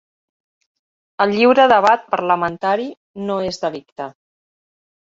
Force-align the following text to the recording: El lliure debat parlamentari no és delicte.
El 1.27 1.35
lliure 1.39 1.67
debat 1.73 2.09
parlamentari 2.17 2.89
no 3.29 3.39
és 3.53 3.65
delicte. 3.69 4.11